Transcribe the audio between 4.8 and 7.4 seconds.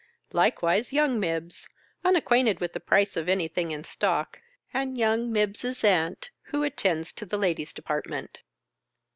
young Mibbs's aunt who attends to the